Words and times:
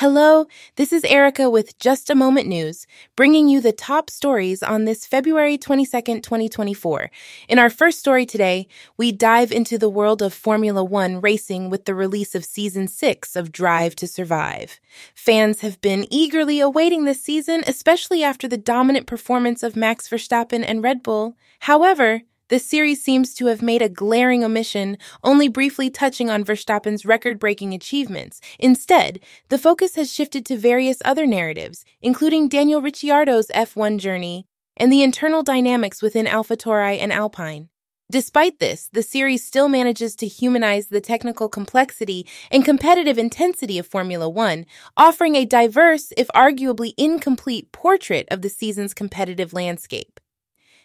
Hello, 0.00 0.46
this 0.76 0.94
is 0.94 1.04
Erica 1.04 1.50
with 1.50 1.78
Just 1.78 2.08
a 2.08 2.14
Moment 2.14 2.48
News, 2.48 2.86
bringing 3.16 3.50
you 3.50 3.60
the 3.60 3.70
top 3.70 4.08
stories 4.08 4.62
on 4.62 4.86
this 4.86 5.04
February 5.04 5.58
22nd, 5.58 6.22
2024. 6.22 7.10
In 7.50 7.58
our 7.58 7.68
first 7.68 7.98
story 7.98 8.24
today, 8.24 8.66
we 8.96 9.12
dive 9.12 9.52
into 9.52 9.76
the 9.76 9.90
world 9.90 10.22
of 10.22 10.32
Formula 10.32 10.82
One 10.82 11.20
racing 11.20 11.68
with 11.68 11.84
the 11.84 11.94
release 11.94 12.34
of 12.34 12.46
season 12.46 12.88
six 12.88 13.36
of 13.36 13.52
Drive 13.52 13.94
to 13.96 14.06
Survive. 14.06 14.80
Fans 15.14 15.60
have 15.60 15.78
been 15.82 16.06
eagerly 16.10 16.60
awaiting 16.60 17.04
this 17.04 17.22
season, 17.22 17.62
especially 17.66 18.24
after 18.24 18.48
the 18.48 18.56
dominant 18.56 19.06
performance 19.06 19.62
of 19.62 19.76
Max 19.76 20.08
Verstappen 20.08 20.64
and 20.66 20.82
Red 20.82 21.02
Bull. 21.02 21.36
However, 21.58 22.22
the 22.50 22.58
series 22.58 23.02
seems 23.02 23.32
to 23.34 23.46
have 23.46 23.62
made 23.62 23.80
a 23.80 23.88
glaring 23.88 24.44
omission, 24.44 24.98
only 25.24 25.48
briefly 25.48 25.88
touching 25.88 26.28
on 26.28 26.44
Verstappen's 26.44 27.06
record 27.06 27.38
breaking 27.38 27.72
achievements. 27.72 28.40
Instead, 28.58 29.20
the 29.48 29.58
focus 29.58 29.94
has 29.94 30.12
shifted 30.12 30.44
to 30.46 30.56
various 30.56 31.00
other 31.04 31.26
narratives, 31.26 31.84
including 32.02 32.48
Daniel 32.48 32.82
Ricciardo's 32.82 33.46
F1 33.54 33.98
journey 33.98 34.46
and 34.76 34.92
the 34.92 35.02
internal 35.02 35.42
dynamics 35.42 36.02
within 36.02 36.26
AlphaTauri 36.26 36.98
and 36.98 37.12
Alpine. 37.12 37.68
Despite 38.10 38.58
this, 38.58 38.88
the 38.92 39.04
series 39.04 39.44
still 39.44 39.68
manages 39.68 40.16
to 40.16 40.26
humanize 40.26 40.88
the 40.88 41.00
technical 41.00 41.48
complexity 41.48 42.26
and 42.50 42.64
competitive 42.64 43.18
intensity 43.18 43.78
of 43.78 43.86
Formula 43.86 44.28
One, 44.28 44.66
offering 44.96 45.36
a 45.36 45.44
diverse, 45.44 46.12
if 46.16 46.26
arguably 46.34 46.92
incomplete, 46.98 47.70
portrait 47.70 48.26
of 48.30 48.42
the 48.42 48.48
season's 48.48 48.94
competitive 48.94 49.52
landscape. 49.52 50.19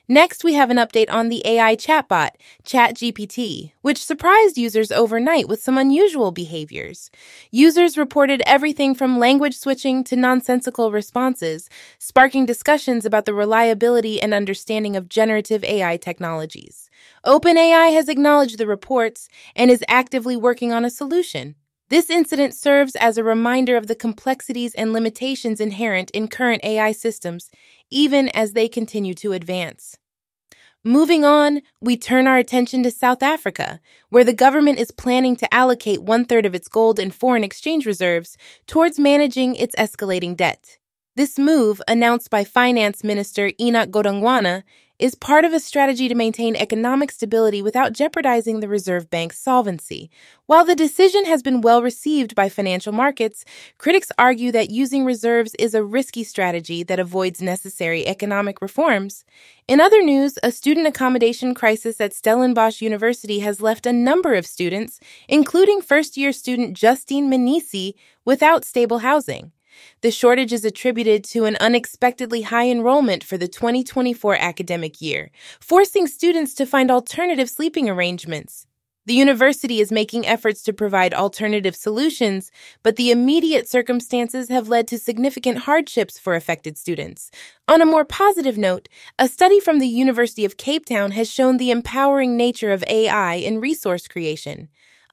Next, 0.08 0.44
we 0.44 0.54
have 0.54 0.70
an 0.70 0.77
update 0.77 1.12
on 1.12 1.30
the 1.30 1.41
AI 1.45 1.76
chatbot, 1.76 2.30
ChatGPT, 2.64 3.72
which 3.82 4.04
surprised 4.04 4.55
users 4.55 4.91
overnight 4.91 5.48
with 5.48 5.64
some 5.64 5.80
unusual 5.80 6.31
behaviors. 6.31 7.09
Users 7.50 7.98
reported 7.98 8.44
everything 8.45 8.94
from 8.94 9.18
language 9.18 9.58
switching 9.58 10.04
to 10.04 10.16
nonsensical 10.16 10.91
responses, 10.91 11.70
sparking 11.98 12.45
discussions 12.45 13.04
about 13.04 13.26
the 13.26 13.33
reliability 13.33 14.22
and 14.22 14.31
understanding 14.31 14.95
of 14.95 15.09
generative 15.09 15.64
AI 15.64 15.98
technologies. 15.98 16.92
OpenAI 17.26 17.92
has 17.94 18.08
acknowledged 18.08 18.59
the 18.59 18.67
reports 18.67 19.28
and 19.56 19.72
is 19.72 19.83
actively 19.88 20.38
working 20.38 20.72
on 20.72 20.86
a 20.86 20.92
solution. 20.92 21.56
This 21.89 22.09
incident 22.09 22.55
serves 22.55 22.95
as 22.95 23.17
a 23.17 23.23
reminder 23.23 23.78
of 23.78 23.86
the 23.86 23.95
complexities 23.95 24.73
and 24.73 24.91
limitations 24.91 25.61
inherent 25.61 26.09
in 26.11 26.27
current 26.27 26.64
AI 26.64 26.92
systems, 26.92 27.52
even 27.92 28.30
as 28.30 28.53
they 28.53 28.67
continue 28.67 29.14
to 29.16 29.33
advance. 29.33 29.97
Moving 30.83 31.23
on, 31.25 31.61
we 31.81 31.97
turn 31.97 32.27
our 32.27 32.38
attention 32.38 32.83
to 32.83 32.92
South 32.92 33.23
Africa, 33.23 33.80
where 34.09 34.23
the 34.23 34.33
government 34.33 34.80
is 34.80 34.92
planning 34.92 35.36
to 35.38 35.53
allocate 35.53 36.02
one 36.03 36.25
third 36.25 36.45
of 36.45 36.55
its 36.55 36.67
gold 36.67 37.00
and 37.00 37.14
foreign 37.14 37.44
exchange 37.44 37.86
reserves 37.86 38.38
towards 38.67 38.99
managing 38.99 39.55
its 39.55 39.75
escalating 39.75 40.36
debt. 40.36 40.77
This 41.16 41.39
move, 41.39 41.81
announced 41.88 42.30
by 42.30 42.44
Finance 42.44 43.03
Minister 43.03 43.52
Enoch 43.59 43.89
Godongwana, 43.89 44.64
is 44.98 45.16
part 45.16 45.44
of 45.44 45.54
a 45.54 45.60
strategy 45.60 46.08
to 46.08 46.16
maintain 46.16 46.56
economic 46.56 47.12
stability 47.12 47.62
without 47.62 47.94
jeopardizing 47.94 48.60
the 48.60 48.68
Reserve 48.68 49.10
Bank's 49.10 49.38
solvency. 49.38 50.10
While 50.46 50.64
the 50.64 50.76
decision 50.76 51.26
has 51.26 51.44
been 51.44 51.62
well 51.62 51.82
received 51.82 52.36
by 52.36 52.50
financial 52.50 52.94
markets, 52.94 53.44
critics 53.78 54.12
argue 54.18 54.52
that 54.54 54.70
using 54.70 55.04
reserves 55.04 55.56
is 55.60 55.73
a 55.73 55.84
risky 55.84 56.23
strategy 56.23 56.84
that 56.84 57.00
avoids 57.00 57.42
necessary 57.42 58.08
economic 58.08 58.62
reforms. 58.62 59.26
In 59.68 59.82
other 59.82 60.02
news, 60.02 60.38
a 60.44 60.52
student 60.52 60.88
accommodation 60.88 61.54
crisis 61.54 62.00
at 62.00 62.14
Stellenbosch 62.14 62.82
University 62.82 63.40
has 63.40 63.62
left 63.62 63.86
a 63.86 63.94
number 63.94 64.34
of 64.34 64.46
students, 64.46 65.00
including 65.28 65.82
first 65.82 66.16
year 66.16 66.32
student 66.32 66.78
Justine 66.78 67.30
Manisi, 67.30 67.94
without 68.23 68.64
stable 68.64 69.00
housing. 69.00 69.52
The 70.02 70.12
shortage 70.12 70.54
is 70.54 70.66
attributed 70.66 71.23
to 71.26 71.45
an 71.45 71.58
unexpectedly 71.59 72.44
high 72.44 72.70
enrollment 72.70 73.23
for 73.23 73.38
the 73.38 73.48
2024 73.48 74.36
academic 74.36 75.02
year, 75.02 75.32
forcing 75.59 76.08
students 76.08 76.54
to 76.56 76.66
find 76.66 76.92
alternative 76.92 77.49
sleeping 77.49 77.89
arrangements. 77.89 78.67
The 79.08 79.14
university 79.14 79.82
is 79.82 79.92
making 79.92 80.26
efforts 80.26 80.64
to 80.64 80.73
provide 80.73 81.14
alternative 81.14 81.76
solutions, 81.76 82.52
but 82.82 82.95
the 82.95 83.11
immediate 83.11 83.67
circumstances 83.70 84.49
have 84.49 84.67
led 84.67 84.88
to 84.88 84.98
significant 84.98 85.60
hardships 85.60 86.17
for 86.17 86.33
affected 86.33 86.76
students. 86.76 87.30
On 87.67 87.82
a 87.82 87.86
more 87.86 88.04
positive 88.04 88.58
note, 88.58 88.89
a 89.20 89.28
study 89.28 89.60
from 89.60 89.78
the 89.78 89.88
University 89.88 90.44
of 90.44 90.58
Cape 90.58 90.88
Town 90.88 91.11
has 91.11 91.30
shown 91.30 91.58
the 91.58 91.70
empowering 91.70 92.36
nature 92.36 92.72
of 92.72 92.83
AI 92.88 93.36
in 93.36 93.61
resource 93.61 94.08
creation. 94.08 94.70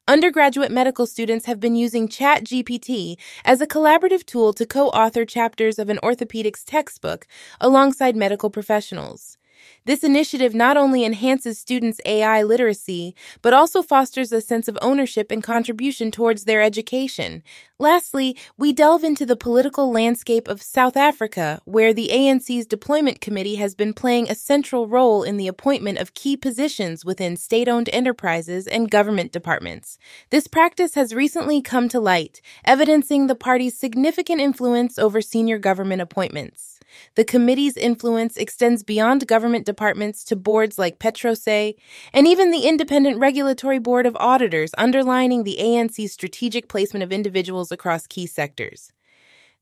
Undergraduate 0.08 0.72
medical 0.72 1.06
students 1.06 1.46
have 1.46 1.60
been 1.60 1.76
using 1.76 2.08
ChatGPT 2.08 3.16
as 3.44 3.60
a 3.60 3.68
collaborative 3.68 4.26
tool 4.26 4.52
to 4.54 4.66
co 4.66 4.88
author 4.88 5.24
chapters 5.24 5.78
of 5.78 5.88
an 5.88 6.00
orthopedics 6.02 6.64
textbook 6.66 7.24
alongside 7.60 8.16
medical 8.16 8.50
professionals. 8.50 9.38
This 9.84 10.04
initiative 10.04 10.54
not 10.54 10.76
only 10.76 11.04
enhances 11.04 11.58
students' 11.58 12.00
AI 12.04 12.42
literacy, 12.42 13.14
but 13.42 13.52
also 13.52 13.82
fosters 13.82 14.32
a 14.32 14.40
sense 14.40 14.68
of 14.68 14.78
ownership 14.80 15.30
and 15.30 15.42
contribution 15.42 16.10
towards 16.10 16.44
their 16.44 16.62
education. 16.62 17.42
Lastly, 17.78 18.36
we 18.56 18.72
delve 18.72 19.02
into 19.02 19.26
the 19.26 19.34
political 19.34 19.90
landscape 19.90 20.46
of 20.46 20.62
South 20.62 20.96
Africa, 20.96 21.60
where 21.64 21.92
the 21.92 22.10
ANC's 22.12 22.64
deployment 22.64 23.20
committee 23.20 23.56
has 23.56 23.74
been 23.74 23.92
playing 23.92 24.30
a 24.30 24.36
central 24.36 24.86
role 24.86 25.24
in 25.24 25.36
the 25.36 25.48
appointment 25.48 25.98
of 25.98 26.14
key 26.14 26.36
positions 26.36 27.04
within 27.04 27.36
state 27.36 27.66
owned 27.66 27.90
enterprises 27.92 28.68
and 28.68 28.88
government 28.88 29.32
departments. 29.32 29.98
This 30.30 30.46
practice 30.46 30.94
has 30.94 31.12
recently 31.12 31.60
come 31.60 31.88
to 31.88 31.98
light, 31.98 32.40
evidencing 32.64 33.26
the 33.26 33.34
party's 33.34 33.76
significant 33.76 34.40
influence 34.40 34.96
over 34.96 35.20
senior 35.20 35.58
government 35.58 36.02
appointments. 36.02 36.78
The 37.14 37.24
committee's 37.24 37.76
influence 37.76 38.36
extends 38.36 38.82
beyond 38.82 39.26
government 39.26 39.66
departments 39.66 40.24
to 40.24 40.36
boards 40.36 40.78
like 40.78 40.98
Petrosay 40.98 41.74
and 42.12 42.26
even 42.26 42.50
the 42.50 42.66
Independent 42.66 43.18
Regulatory 43.18 43.78
Board 43.78 44.06
of 44.06 44.16
Auditors, 44.20 44.72
underlining 44.78 45.44
the 45.44 45.58
ANC's 45.60 46.12
strategic 46.12 46.68
placement 46.68 47.02
of 47.02 47.12
individuals 47.12 47.72
across 47.72 48.06
key 48.06 48.26
sectors. 48.26 48.92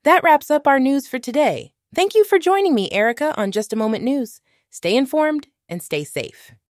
That 0.04 0.22
wraps 0.22 0.50
up 0.50 0.66
our 0.66 0.80
news 0.80 1.06
for 1.06 1.18
today. 1.18 1.72
Thank 1.94 2.14
you 2.14 2.24
for 2.24 2.38
joining 2.38 2.74
me, 2.74 2.90
Erica, 2.90 3.34
on 3.36 3.50
Just 3.50 3.72
a 3.72 3.76
Moment 3.76 4.04
News. 4.04 4.40
Stay 4.70 4.96
informed 4.96 5.48
and 5.68 5.82
stay 5.82 6.04
safe. 6.04 6.52